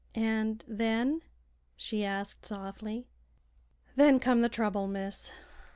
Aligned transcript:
"And 0.15 0.63
then?" 0.67 1.21
she 1.75 2.03
asked, 2.03 2.47
softly. 2.47 3.05
"Then 3.95 4.19
come 4.19 4.41
the 4.41 4.49
trouble, 4.49 4.87
miss. 4.87 5.31